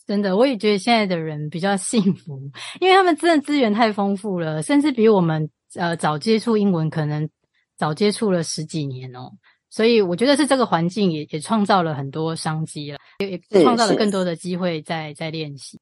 [0.07, 2.39] 真的，我也觉得现在的人比较幸福，
[2.81, 7.29] 因为他们真的资源太丰富了，甚至比我们呃早接触英文可能
[7.77, 9.31] 早接触了十几年哦。
[9.71, 15.81] 所以我觉得是这个环境也也创造了很多商机了，也也创造了更多的机会在在练习。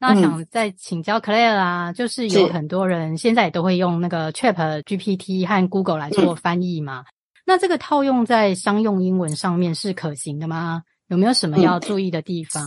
[0.00, 7.04] 那想再请教 Claire 啊，就是有很多人现在也都会用那个 Chat GPT 和 Google 来做翻译嘛。
[7.44, 10.82] 那这个套用在商用英文上面是可行的吗？
[11.08, 12.64] 有没有什么要注意的地方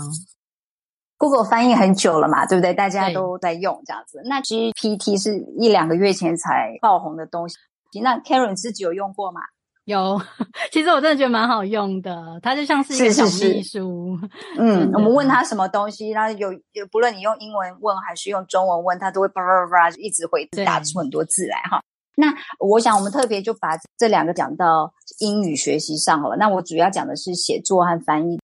[1.17, 2.74] ？Google 翻译很久了嘛，对不对？
[2.74, 4.22] 大家都在用这样子。
[4.26, 7.56] 那 GPT 是一两个月前才爆红的东西。
[8.04, 9.41] 那 Karen 自己有用过吗？
[9.86, 10.22] 有，
[10.72, 14.17] 其实我真的觉得蛮好用的，它就像是一个小秘书。
[14.22, 21.82] 是是是嗯，我们问他什么东西，然后有有，不论你用英文问还是用中文问，他都会叭叭叭一直回答出很多字来哈。
[22.15, 26.38] 那我想我们特别就把这两个讲到英语学习上好了。
[26.38, 28.39] 那我主要讲的是写作和翻译。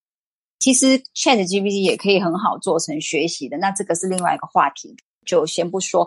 [0.58, 6.06] 其实 ChatGPT 也可以很好做成学习的，那这个是另外一个话题，就先不说。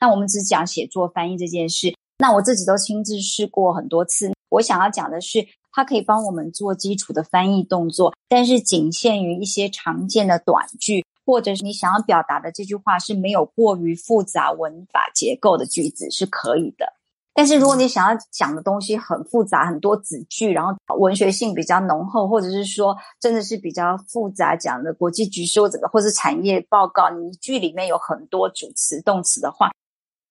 [0.00, 1.94] 那我们只讲写作翻译这件事。
[2.22, 4.30] 那我自己都亲自试过很多次。
[4.48, 16.92] 我想要讲的是，它可以帮我们做基础的翻译动作，但是仅限于一些常见的短句，或者是你想要表达的这句话是没有过于复杂文法结构的句子是可以的。
[17.34, 29.72] 但是如果你想要讲的东西很复杂，很多子句，然后文学性比较浓厚，或者是说真的是比较复杂讲的国际局势或者或是产业报告，你一句里面有很多主词动词的话，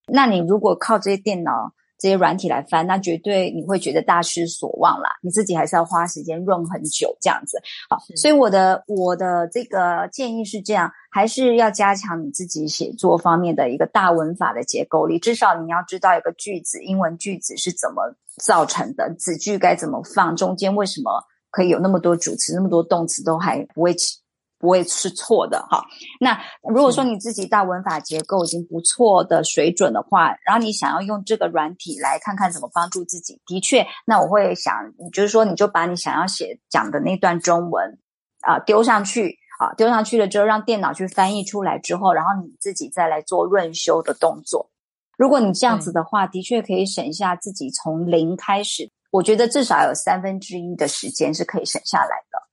[0.07, 1.73] 那你如果靠这些电脑。
[2.01, 5.11] 这些软体来翻，那绝对你会觉得大失所望啦。
[5.21, 7.61] 你自己还是要花时间润很久这样子。
[7.87, 15.19] 好，所以我的我的这个建议是这样，还是要加强你自己写作方面的一个大文法的结构力。
[15.19, 18.01] 至少你要知道一个句子，英文句子是怎么
[18.43, 24.17] 造成的，子句该怎么放，中间为什么可以有那么多主词，那么多动词都还不会起。
[24.61, 25.83] 不会是错的哈。
[26.19, 34.73] 那如果说你自己大文法结构已经不错的水准的话，然后你想要用这个软体来看看怎么帮助自己，的确，那我会想，
[35.11, 37.97] 就是说你就把你想要写讲的那段中文
[38.41, 44.69] 啊、呃、丢上去啊，丢上去了之后，让电脑去翻译出来之后，然后你自己再来做润修的动作。
[45.17, 52.50] 如果你这样子的话，的确可以省下自己从零开始，我觉得至少有三分之一的时间是可以省下来的。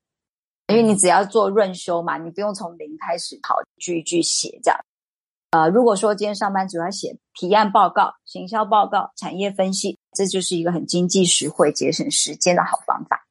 [0.68, 4.78] 因为你只要做润修嘛，你不用从零开始跑句句写这样。
[5.50, 13.24] 呃，如果说今天上班主要写提案报告、行销报告、产业分析，这就是一个很经济实惠、节省时间的好方法。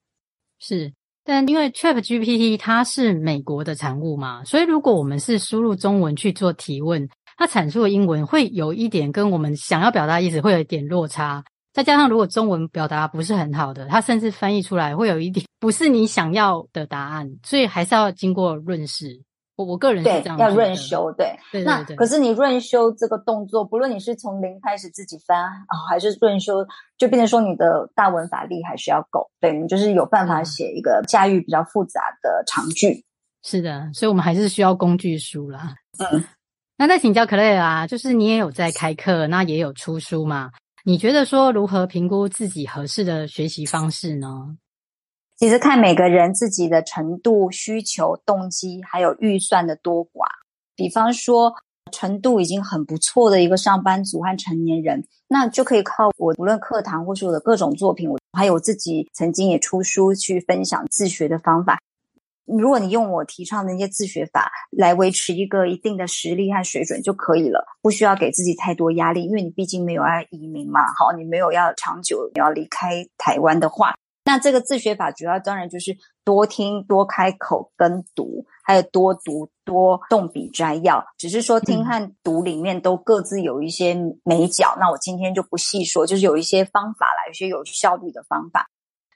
[0.58, 0.92] 是，
[1.24, 11.44] 但因为 ChatGPT 它是美国的产物嘛，所以如果我们是输入中文去做提问，它产出的英文会有一点跟我们想要表达意思会有一点落差。
[11.78, 19.22] 再加上，如果中文表达不是很好的，它甚至翻译出来会有一点不是你想要的答案，所以还是要经过润饰。
[19.56, 21.38] 我我个人是这样，要润修，对。
[21.52, 21.96] 对对对。
[21.96, 26.66] 那可是你润修这个动作，不论你是从零开始自己翻啊、哦，还是润修，
[26.98, 33.06] 就变成说你的大文法力还是要够，对，你就是有办法写一个驾驭比较复杂的长句。
[33.44, 35.76] 是的，所以我们还是需要工具书啦。
[36.00, 36.24] 嗯。
[36.76, 40.50] 那再请教 Claire 啊，就是你也有在开课，那也有出书嘛？
[40.88, 44.56] 你觉得说如何评估自己合适的学习方式呢？
[45.36, 50.26] 其实看每个人自己的程度、需求、动机，还有预算的多寡。
[50.78, 51.54] 比方说，
[51.92, 61.78] 程度已经很不错的一个上班族和成年人，那就可以靠我无论课堂或是我的各种作品，我还有自己曾经也出书去分享自学的方法。
[62.48, 81.06] 如果你用我提倡的那些自学法来维持一个一定的实力和水准就可以了，不需要给自己太多压力，因为你毕竟没有要移民嘛，好，你没有要长久你要离开台湾的话，那这个自学法主要当然就是多听、多开口跟读，还有多读、多动笔摘要。
[81.18, 88.68] 只是说听和读里面都各自有一些美角，嗯、那我今天就不细说，就是有一些方法啦，有些有效率的方法。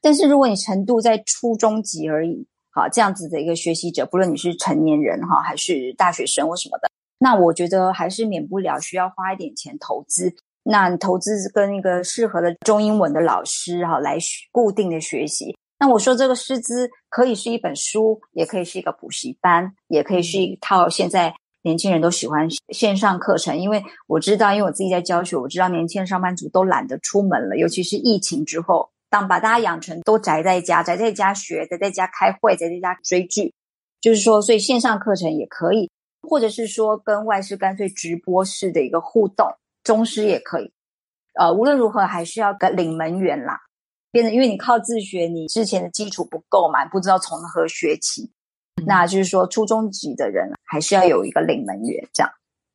[0.02, 2.48] 但是如果你程度在初中级而已。
[2.74, 10.34] 好，这样子的一个学习者，不论你是成年人哈，还是大学生或什么的，那我觉得还是免不了需要花一点钱投资。
[10.64, 14.18] 那你投资跟一个适合的中英文的老师哈来
[14.52, 15.56] 固定的学习。
[15.80, 23.58] 那我说这个师资可以是一本书，也可以是一个补习班，也可以是一套现在年轻人都喜欢线上课程。
[23.58, 28.92] 因为我知道，因为我自己在教学，我知道年轻人上班族都懒得出门了，尤其是疫情之后。
[29.12, 33.54] 当把大家养成都宅在家，宅在家学，宅在家开会，宅在家追剧，
[34.00, 39.46] 就是说，所以线上课程也可以，或者是说跟外师干脆直播式的一个互动，
[39.84, 40.72] 中师也可以。
[41.34, 43.60] 呃，无论如何还是要个领门员啦，
[44.12, 48.32] 变成因为你靠自学，你之前的基础不够嘛，不知道从何学起，
[48.78, 52.32] 嗯、那就是说初中级的人还是要有一个领门员这样。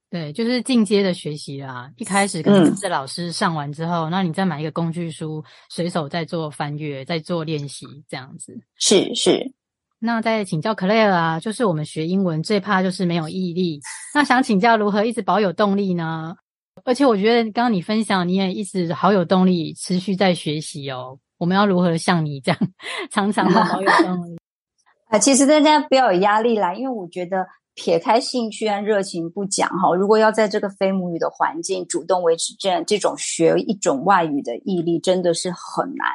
[0.08, 1.90] 对，就是进阶的学习啦。
[1.96, 8.56] 一开始可能是老师上完之后，嗯、那你再买一个工具书，随手再做翻阅，再做练习，这样子。
[8.76, 9.52] 是是。
[9.98, 13.80] 那再请教 Claire 啊，就是我们学英文最怕就是没有毅力。
[14.14, 16.36] 那想请教如何一直保有动力呢？
[16.84, 21.18] 而且我觉得刚刚你分享，你也一直好有动力，持续在学习哦。
[21.36, 22.58] 我们要如何像你这样，
[23.10, 24.38] 常常的保有动力？
[25.10, 27.44] 啊，其实大家不要有压力啦，因为我觉得。
[27.76, 36.08] 撇开兴趣和热情不讲哈，如果要在这个非母语的环境主动维持这样这种学一种外语的毅力，真的是很难。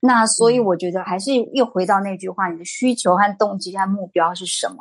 [0.00, 4.76] 那所以我觉得还是又回到那句话，你的需求和动机和目标是什么？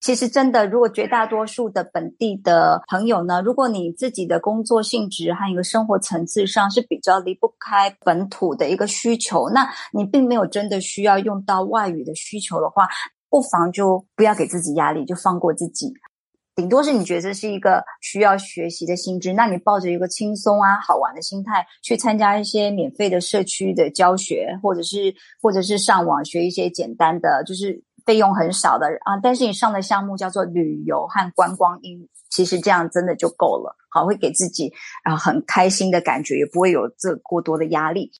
[0.00, 12.88] 其实真的，如果绝大多数的本地的朋友呢，如果你自己的工作性质和一个生活层次上是比较离不开本土的一个需求，那你并没有真的需要用到外语的需求的话。
[13.28, 15.92] 不妨就不要给自己压力，就放过自己。
[16.54, 29.20] 顶多是你觉得是一个需要学习的心智，那你抱着一个轻松啊、好玩的心态去参加一些免费的社区的教学，或者是或者是上网学一些简单的，就是费用很少的啊。
[29.22, 34.72] 但是你上的项目叫做旅游和观光英语，其实这样真的就够了，好，会给自己
[35.04, 38.12] 啊很开心的感觉，也不会有这过多的压力。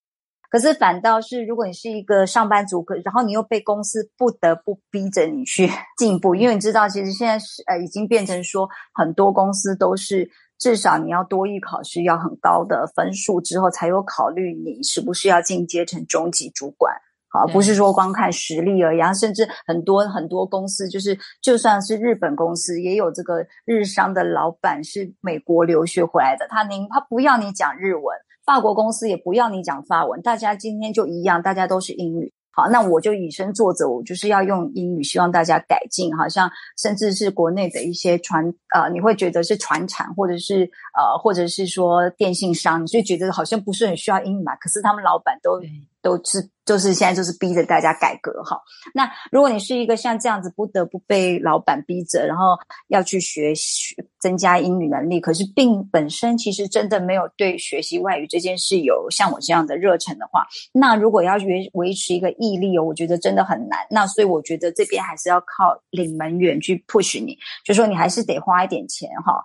[0.50, 5.68] 可是反倒是，如果你是一个上班族，可然后你又被公司不得不逼着你去
[5.98, 16.94] 进步，因为你知道，其实现在是呃已经变成说，很多公司都是至少你要多益考试要很高的分数之后，才有考虑你是不是要进阶成中级主管。
[17.28, 28.04] 好，不是说光看实力而已，甚至很多很多公司，就是就算是日本公司，也有这个日商的老板是美国留学回来的，他宁他不要你讲日文，
[28.46, 32.32] 法国公司也不要你讲法文，大家今天就一样，大家都是英语。
[32.52, 36.16] 好，那我就以身作则，我就是要用英语，希望大家改进。
[36.16, 38.42] 好像甚至是国内的一些传
[38.74, 40.62] 呃，你会觉得是传产，或者是
[40.96, 44.56] 呃，或者是说电信商，你就觉得好像不是很需要英语嘛。
[44.56, 45.60] 可是他们老板都
[46.06, 46.48] 都是。
[46.66, 48.60] 就是现在，就是逼着大家改革哈。
[48.92, 63.78] 那如果你是一个像这样子不得不被老板逼着，然后要去学习增加英语能力，可是并本身其实真的没有对学习外语这件事有像我这样的热忱的话，那如果要维维持一个毅力哦，我觉得真的很难。
[63.88, 69.40] 那所以我觉得这边还是要靠领门员去 push 你，就说你还是得花一点钱哈，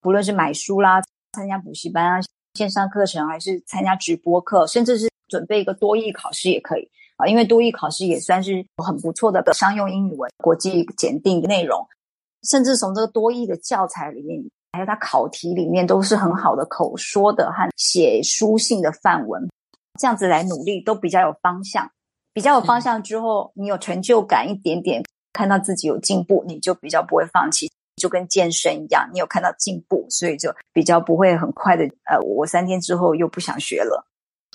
[0.00, 1.02] 不论是买书啦、
[1.34, 2.20] 参加补习班啊、
[2.54, 5.12] 线上课程，还是参加直播课，甚至是。
[5.28, 11.86] 准备一个多益考试也可以啊，因为多益考试也算是很不错的商用英语文国际检定的内容，
[12.42, 19.48] 甚至从这个多益的教材里面，还有它考题里面都是很好的口说的和写书信的范文，
[20.00, 21.88] 这样子来努力都比较有方向，
[22.32, 25.02] 比较有方向之后，你有成就感一点点，
[25.32, 34.04] 看到自己有进步，你就比较不会放弃，就跟健身一样，你有看到进步，所以就比较不会很快的，呃，我三天之后又不想学了。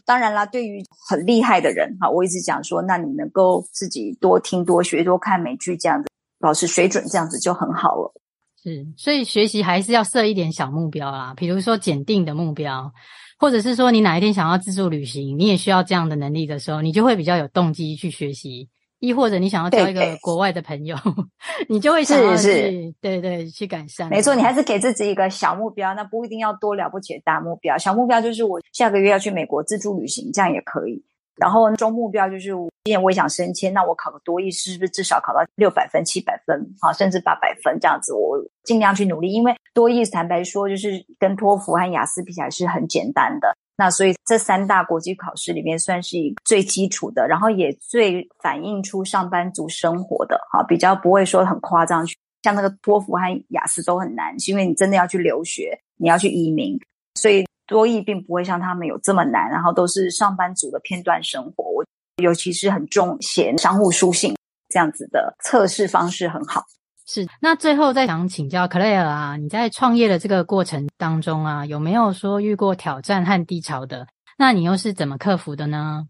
[0.06, 8.14] 当然啦，对于很厉害的人哈，我一直讲说，那你能够自己多听、多学、多看美剧，这样子保持水准，这样子就很好了。
[8.62, 12.92] 是，所以学习还是要设一点小目标啦，比如说检定的目标，
[13.38, 18.68] 或者是说你哪一天想要自助旅行，你也需要这样的能力的时候，你就会比较有动机去学习。
[19.00, 20.96] 亦或者你想要交一个国外的朋友，
[21.70, 24.10] 你就会想要去是是对对去改善。
[24.10, 27.78] 没错，你还是给自己一个小目标，那不一定要多了不起的大目标。
[27.78, 31.04] 小目标就是我下个月要去美国自助旅行，这样也可以。
[31.38, 32.50] 然后中目标就是，
[32.84, 39.32] 今年我也想升迁，那我考个多艺是不是至少考到六百分、七百分，好，甚至八百分这样子，我尽量去努力。
[39.32, 43.56] 因为多艺坦白说，就是跟托福和雅思比起来是很简单的。
[43.80, 52.06] 那所以这三大国际考试里面算是一个最基础的，然后也最反映出上班族生活的，哈，比较不会说很夸张。
[52.44, 56.78] 像那个托福和雅思都很难，是因为你真的要去留学，你要去移民，
[57.16, 59.50] 所以多益并不会像他们有这么难。
[59.50, 61.86] 然后都是上班族的片段生活，我
[62.22, 64.36] 尤其是很重写商务书信
[64.68, 66.66] 这样子的测试方式很好。
[67.12, 74.06] 是，那最后再想请教 Claire 啊，你在创业的这个过程当中啊，有没有说遇过挑战和低潮的？
[74.38, 76.06] 那你又是怎么克服的呢？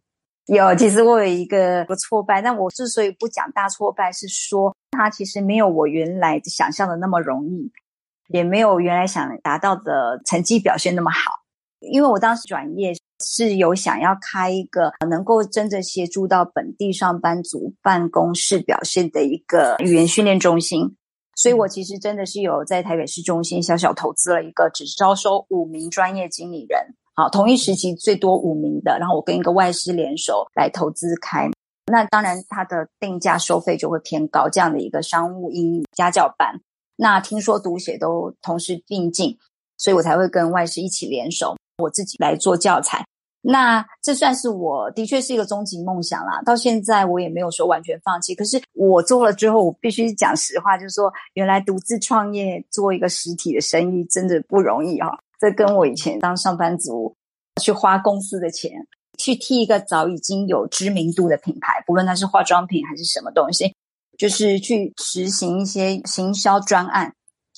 [0.48, 7.72] 有，其实我有一个个挫败，但我之所以不讲大挫败，是说它其实没有我原来想象的那么容易，
[8.28, 11.32] 也没有原来想达到的成绩表现那么好，
[11.80, 12.94] 因为我当时转业。
[13.24, 20.96] 是有想要开一个能够真正协助到本地上班族办公室表现的一个语言训练中心，
[21.36, 26.80] 所以我其实真的是有在台北市中心小小投资了一个，只招收五名专业经理人，
[27.16, 31.50] 好，同一时期最多五名的，然后我跟一个外师联手来投资开，
[31.92, 36.62] 那当然它的定价收费就会偏高，这样的一个商务英语家教班，
[36.96, 39.38] 那听说读写都同时并进，
[39.78, 41.56] 所以我才会跟外师一起联手。
[41.80, 43.06] 我自己来做教材，
[43.42, 46.42] 那这算是我的确是一个终极梦想啦。
[46.46, 55.18] 到现在我也没有说完全放弃，可是我做了之后，我必须讲实话，就是说原来独自创业做一个实体的生意真的不容易哈。
[55.40, 57.16] 这跟我以前当上班族
[57.62, 58.72] 去花公司的钱
[59.18, 63.74] 去替一个早已经有知名度的品牌，不论它是化妆品还是什么东西，
[64.18, 67.14] 就是去实行一些行销专案。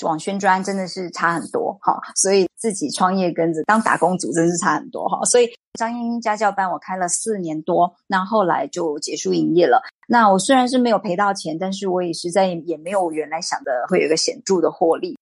[0.05, 5.23] 网宣专真的是差很多哈，所以自己创业跟着当打工族真是差很多哈。
[5.25, 5.49] 所以
[5.79, 9.81] 张英英家教班我开了四年多，那后来就结束营业了。
[10.07, 15.17] 那我虽然是没有赔到钱，但是我也实在也没有原来想的会有一个显著的获利。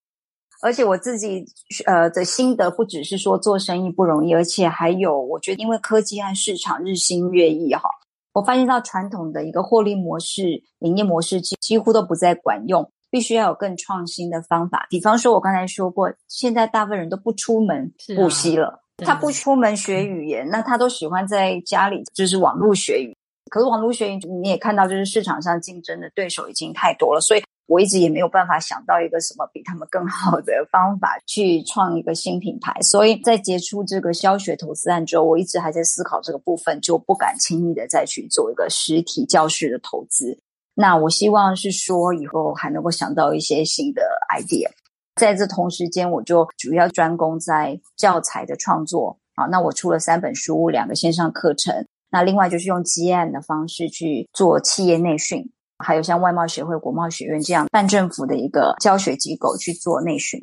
[0.61, 1.45] 而且我自己
[1.85, 7.89] 呃的心得不只是说做生意不容易，而且还有我觉得因为科技和市场日新月异哈，
[8.33, 12.91] 我发现到传统的一个获利模式、营业模式几几乎都不再管用。
[13.09, 23.15] 必须要有更创新的方法，比方说，我刚才说过，现在大部分人都不出门补习了，啊、他不出门学语言，那他都喜欢在家里就是网络学语。
[23.49, 32.79] 可是网络学语，你也看到，就是市场上竞争的对手已经太多了，所以我一直也没有办法想到一个什么比他们更好的方法去创一个新品牌。
[32.83, 40.37] 所以在结束这个教学投资案之后，我一直还在思考这个部分，就不敢轻易的再去做一个实体教室的投资。
[40.79, 44.01] 那我希望是说，以后还能够想到一些新的
[44.33, 44.69] idea。
[45.17, 49.17] 在这同时间，我就主要专攻在教材的创作。
[49.35, 51.85] 好，那我出了三本书，两个线上课程。
[52.09, 60.41] 那另外就是用接案的方式去做企业内训，还有像外贸协会、国贸学院这样半政府的一个教学机构去做内训。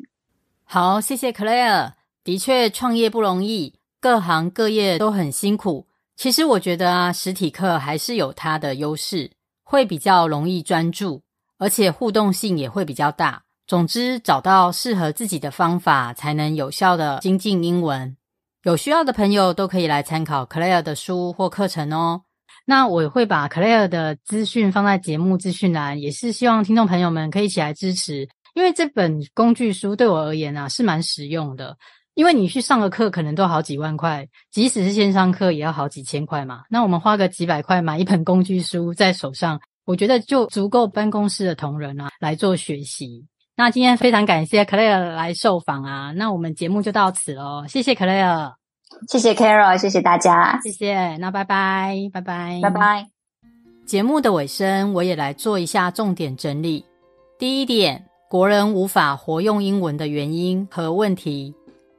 [0.65, 1.93] 好，谢谢 Claire。
[2.23, 5.87] 的确，创业不容易，各行各业都很辛苦。
[6.15, 9.31] 其实我觉得啊，实体课还是有它的优势，
[9.69, 11.21] 会比较容易专注，
[11.57, 13.43] 而且互动性也会比较大。
[13.67, 18.15] 总之，找到适合自己的方法，才能有效的精进英文。
[18.63, 22.21] 有需要的朋友都可以来参考 Claire 的书或课程哦。
[22.65, 31.77] 那我会把 Claire 的资讯放在节目资讯栏，也是希望听众朋友们可以一起来支持，因为这本工具书对我而言啊是蛮实用的。
[32.17, 36.63] 因为你去上个课可能都好几万块，即使是线上课也要好几千块嘛。
[36.67, 43.23] 那我们花个几百块买一本工具书在手上，我觉得就足够办公室的同仁啊来做学习。
[43.55, 47.65] 那今天非常感谢 Claire 来受访啊，那我们节目就到此喽。
[47.67, 48.53] 谢谢 Claire，
[49.07, 51.17] 谢谢 Carol，谢谢大家，谢谢。
[51.17, 53.07] 那拜拜，拜拜，拜拜。
[53.85, 56.83] 节目的尾声，我也来做一下重点整理。
[57.37, 61.53] 第一点，国人无法活用英文的原因和问题。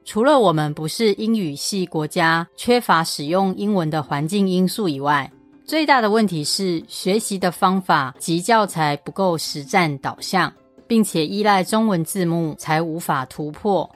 [0.08, 5.30] 除了我们不是英语系国家，缺乏使用英文的环境因素以外，
[5.66, 10.50] 最大的问题是学习的方法及教材不够实战导向，
[10.86, 13.86] 并且依赖中文字幕才无法突破。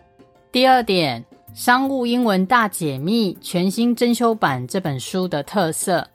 [0.52, 1.24] 第二点，
[1.58, 6.06] 《商务英文大解密》全新增修版这本书的特色，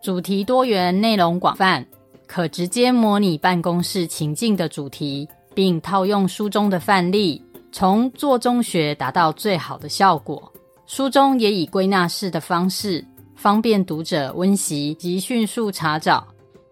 [0.00, 1.86] 主题多元，内容广泛，
[2.26, 7.43] 可直接模拟办公室情境的主题，并套用书中的范例。
[7.74, 10.40] 从做中学达到最好的效果。
[10.86, 13.04] 书中也以归纳式的方式，
[13.34, 16.24] 方便读者温习及迅速查找，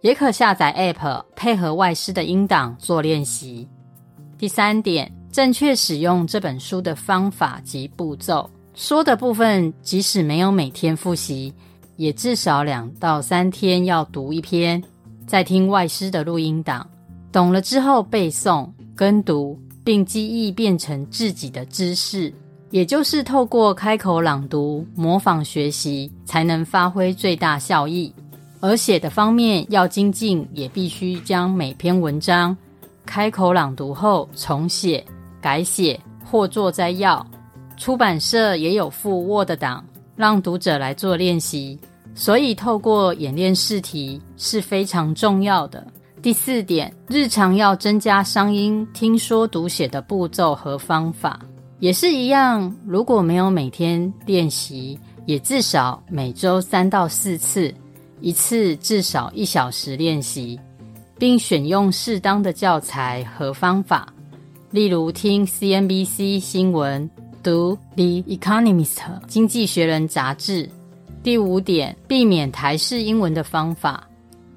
[0.02, 3.68] 也可下载 App 配合外师的音档做练习。
[4.38, 8.48] 第三点，正确使用这本书的方法及步骤。
[8.72, 11.52] 说的部分，即使没有每天复习，
[11.96, 14.80] 也至少两到三天要读一篇，
[15.26, 16.88] 再听外师的录音档，
[17.32, 19.58] 懂了之后背诵跟读。
[19.84, 22.32] 并记忆变成自己的知识，
[22.70, 28.12] 也就是透过开口朗读、模仿学习，才能发挥最大效益。
[28.60, 32.56] 而写的方面要精进，也必须将每篇文章
[33.04, 35.04] 开口朗读后重写、
[35.40, 37.26] 改写或做摘要。
[37.76, 41.76] 出版社也有附 Word 档，让读者来做练习。
[42.14, 45.84] 所以，透过演练试题是非常重要的。
[46.22, 51.40] 第四点，日常要增加商英听说读写的步骤和方法，
[51.80, 52.72] 也是一样。
[52.86, 54.96] 如果没有每天练习，
[55.26, 57.74] 也至少每周三到四次，
[58.20, 60.56] 一次至少一小时练习，
[61.18, 64.06] 并选用适当的教材和方法，
[64.70, 67.10] 例如听 CNBC 新闻、
[67.42, 70.70] 读《The Economist》经济学人杂志。
[71.24, 74.06] 第五点，避免台式英文的方法。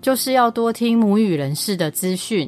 [0.05, 2.47] 就是要多听母语人士的资讯，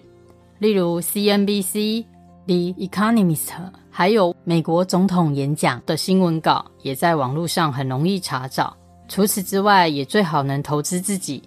[0.59, 2.05] 例如 CNBC、
[2.45, 3.49] The Economist，
[3.89, 8.77] 还有美国总统演讲的新闻稿，也在网络上很容易查找。
[9.07, 11.41] 除此之外，也最好能投资自己，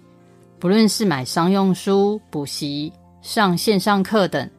[0.59, 2.91] 不论是买商用书、补习、
[3.21, 4.49] 上线上课等，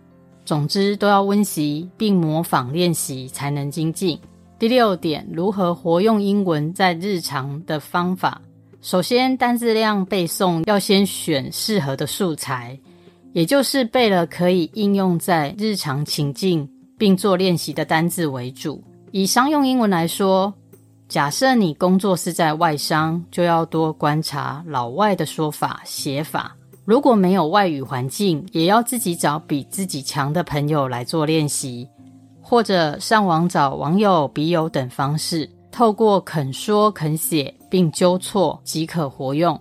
[0.46, 4.18] 总之都要温习并模仿练习，才能精进。
[4.58, 8.40] 第六点，如何活用英文在日常的方法。
[8.82, 12.76] 首先，单字量背诵要先选适合的素材，
[13.32, 16.68] 也就是背了可以应用在日常情境
[16.98, 18.82] 并做练习的单字为主。
[19.12, 20.52] 以商用英文来说，
[21.08, 26.52] 假设你工作是在外商，就要多观察老外的说法、写法。
[26.84, 31.88] 如果没有外语环境，也要自己找比自己强的朋友来做练习，
[32.40, 35.48] 或者上网找网友、笔友等方式。
[35.70, 39.58] 透过肯说肯写并纠错即可活用。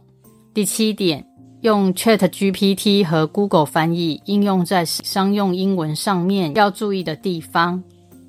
[0.53, 1.25] 第七点，
[1.61, 7.81] 用 ChatGPT 和 Google 翻译应用在商用英文上面要注意的地方。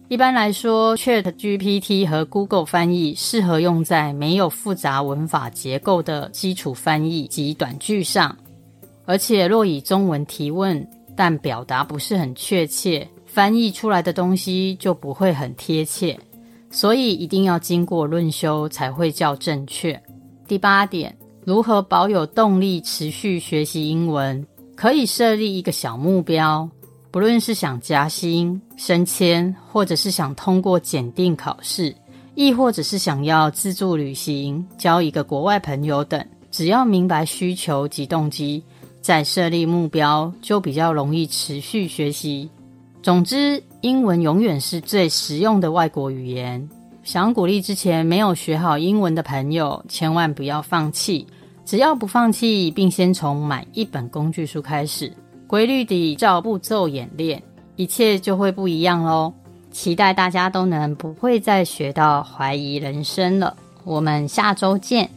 [0.06, 8.36] 一般来说，ChatGPT 和 Google 翻译适合用在没有复杂文法结构的基础翻译及短句上。
[9.04, 16.16] 而且若以中文提问，但表达不是很确切，翻译出来的东西就不会很贴切。
[16.72, 20.02] 所以一定要经过论修才会叫正确。
[20.48, 24.44] 第八点，如何保有动力持续学习英文？
[24.74, 26.68] 可以设立一个小目标，
[27.10, 31.94] 不论是想加薪、升迁，或者是想通过检定考试，
[32.34, 38.62] 亦或者是想要自助旅行、交一个国外朋友等，只要明白需求及动机，
[39.00, 42.48] 再设立目标，就比较容易持续学习。
[43.02, 46.68] 总之，英文永远是最实用的外国语言。
[47.02, 51.26] 想鼓励之前没有学好英文的朋友，千万不要放弃。
[51.64, 55.12] 只要不放弃，并先从买一本工具书开始，
[55.48, 57.42] 规律地照步骤演练，
[57.74, 59.32] 一切就会不一样喽。
[59.72, 63.56] 期待大家都能不会再学到怀疑人生了。
[63.82, 65.10] 我们下周见。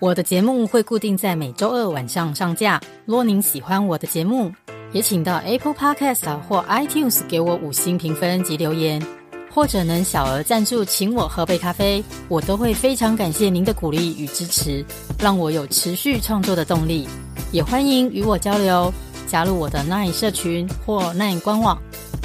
[0.00, 2.80] 我的节目会固定在每周二晚上上架。
[3.04, 4.50] 若您喜欢我的节目，
[4.92, 9.04] 也请到 Apple Podcast 或 iTunes 给我五星评分及留言，
[9.50, 14.84] 或者能小额赞助请我喝杯咖啡，我都会非常感谢您的鼓励与支持，
[15.18, 17.08] 让我有持续创作的动力。
[17.50, 18.92] 也欢迎与我交流，
[19.26, 21.78] 加入我的 Nine 社群或 Nine 官网，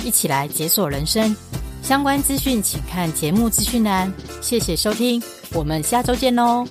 [0.03, 1.35] 一起来解锁人生。
[1.81, 4.11] 相关资讯请看节目资讯栏。
[4.41, 5.21] 谢谢收听，
[5.53, 6.65] 我们下周见喽。